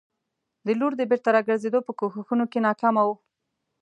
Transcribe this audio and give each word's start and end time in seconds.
د 0.65 0.67
لور 0.79 0.91
د 0.97 1.01
بېرته 1.09 1.29
راګرزېدو 1.35 1.79
په 1.87 1.91
کوښښونو 1.99 2.45
کې 2.51 2.59
ناکامه 2.67 3.01
وو. 3.07 3.15